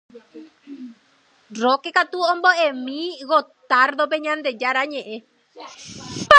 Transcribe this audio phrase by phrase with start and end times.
[1.61, 5.17] Roque katu omboʼémi Gottardope Ñandejára ñeʼẽ.